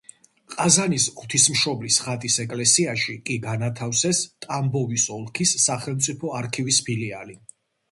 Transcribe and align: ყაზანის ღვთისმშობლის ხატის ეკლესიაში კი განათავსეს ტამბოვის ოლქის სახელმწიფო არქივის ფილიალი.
ყაზანის 0.51 1.03
ღვთისმშობლის 1.19 1.97
ხატის 2.05 2.37
ეკლესიაში 2.45 3.19
კი 3.29 3.37
განათავსეს 3.45 4.23
ტამბოვის 4.47 5.07
ოლქის 5.19 5.55
სახელმწიფო 5.69 6.35
არქივის 6.43 6.83
ფილიალი. 6.91 7.41